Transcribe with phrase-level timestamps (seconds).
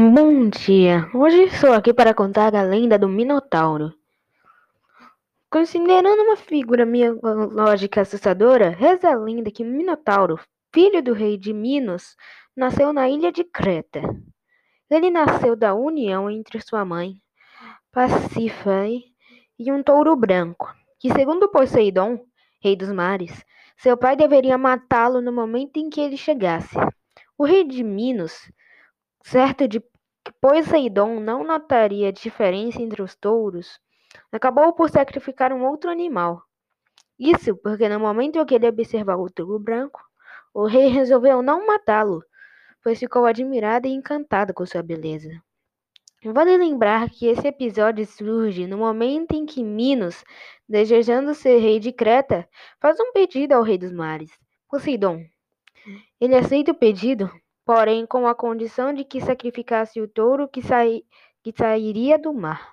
[0.00, 1.10] Bom dia!
[1.12, 3.92] Hoje estou aqui para contar a lenda do Minotauro.
[5.50, 10.38] Considerando uma figura mitológica assustadora, reza a lenda que Minotauro,
[10.72, 12.14] filho do rei de Minos,
[12.56, 14.00] nasceu na ilha de Creta.
[14.88, 17.14] Ele nasceu da união entre sua mãe,
[17.90, 19.02] Pasífae,
[19.58, 22.24] e um touro branco, que, segundo Poseidon,
[22.62, 23.44] rei dos mares,
[23.76, 26.76] seu pai deveria matá-lo no momento em que ele chegasse.
[27.36, 28.48] O rei de Minos
[29.30, 33.78] certo de que Poseidon não notaria diferença entre os touros,
[34.32, 36.42] acabou por sacrificar um outro animal.
[37.18, 40.00] Isso porque no momento em que ele observava o touro branco,
[40.54, 42.22] o rei resolveu não matá-lo,
[42.82, 45.30] pois ficou admirado e encantado com sua beleza.
[46.24, 50.24] Vale lembrar que esse episódio surge no momento em que Minos,
[50.66, 52.48] desejando ser rei de Creta,
[52.80, 54.30] faz um pedido ao rei dos mares,
[54.70, 55.22] Poseidon.
[56.18, 57.30] Ele aceita o pedido,
[57.68, 61.02] porém com a condição de que sacrificasse o touro que, sai,
[61.42, 62.72] que sairia do mar.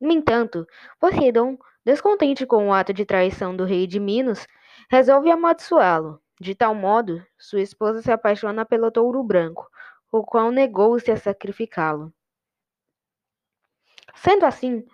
[0.00, 0.64] No entanto,
[1.00, 4.46] Poseidon, descontente com o ato de traição do rei de Minos,
[4.88, 6.22] resolve amaldiçoá-lo.
[6.40, 9.68] De tal modo, sua esposa se apaixona pelo touro branco,
[10.12, 12.14] o qual negou-se a sacrificá-lo.
[14.14, 14.86] Sendo assim,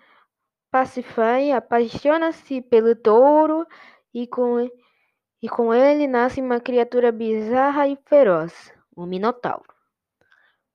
[0.71, 3.67] Pasífae apaixona-se pelo touro
[4.11, 4.67] e com,
[5.43, 9.73] e com ele nasce uma criatura bizarra e feroz o Minotauro.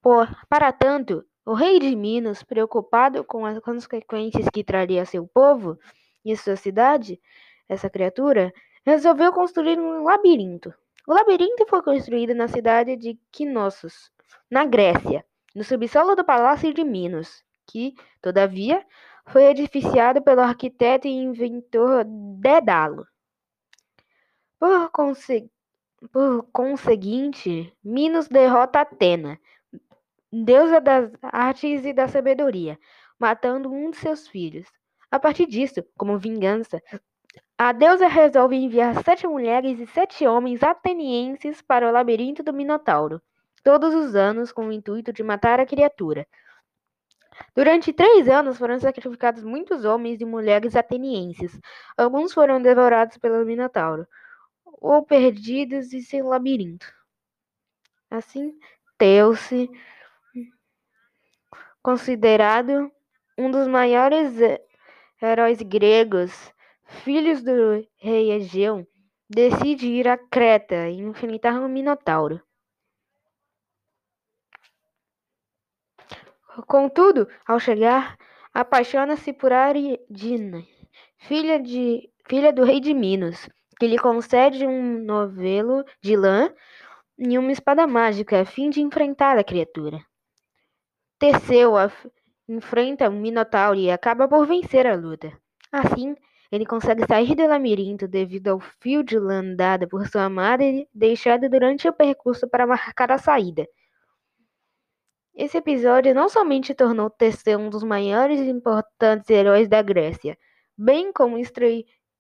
[0.00, 5.26] Por, para tanto, o rei de Minas, preocupado com as consequências que traria a seu
[5.26, 5.76] povo
[6.24, 7.20] e sua cidade,
[7.68, 8.52] essa criatura,
[8.86, 10.72] resolveu construir um labirinto.
[11.06, 14.12] O labirinto foi construído na cidade de Knossos,
[14.48, 18.86] na Grécia, no subsolo do Palácio de Minos, que, todavia,
[19.26, 22.04] foi edificado pelo arquiteto e inventor
[22.38, 23.04] Dédalo.
[24.60, 25.50] Por, conseguir
[26.10, 29.38] por conseguinte, Minos derrota Atena,
[30.32, 32.78] deusa das artes e da sabedoria,
[33.18, 34.66] matando um de seus filhos.
[35.10, 36.82] A partir disso, como vingança,
[37.58, 43.20] a deusa resolve enviar sete mulheres e sete homens atenienses para o labirinto do Minotauro,
[43.62, 46.26] todos os anos com o intuito de matar a criatura.
[47.54, 51.58] Durante três anos foram sacrificados muitos homens e mulheres atenienses.
[51.96, 54.06] Alguns foram devorados pelo Minotauro
[54.82, 56.92] ou perdidos em seu labirinto.
[58.10, 58.58] Assim,
[58.98, 59.70] Teuce,
[61.80, 62.90] considerado
[63.38, 64.34] um dos maiores
[65.22, 66.52] heróis gregos,
[67.04, 68.86] filhos do rei Egeu,
[69.30, 72.42] decide ir a Creta e enfrentar o Minotauro.
[76.66, 78.18] Contudo, ao chegar,
[78.52, 80.68] apaixona-se por Ariadne,
[81.16, 83.48] filha, de, filha do rei de Minos
[83.82, 86.54] que lhe concede um novelo de lã
[87.18, 89.98] e uma espada mágica a fim de enfrentar a criatura.
[91.18, 91.72] Teseu
[92.48, 95.36] enfrenta um Minotauro e acaba por vencer a luta.
[95.72, 96.14] Assim,
[96.52, 101.50] ele consegue sair do labirinto devido ao fio de lã dado por sua madre deixado
[101.50, 103.66] durante o percurso para marcar a saída.
[105.34, 110.38] Esse episódio não somente tornou Teseu um dos maiores e importantes heróis da Grécia,
[110.78, 111.36] bem como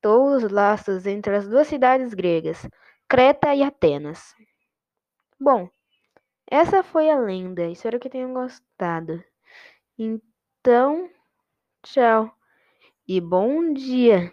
[0.02, 2.68] estreitou os laços entre as duas cidades gregas,
[3.08, 4.34] Creta e Atenas.
[5.38, 5.68] Bom,
[6.50, 7.66] essa foi a lenda.
[7.68, 9.22] Espero que tenham gostado.
[9.98, 11.08] Então,
[11.82, 12.32] tchau
[13.08, 14.32] e bom dia.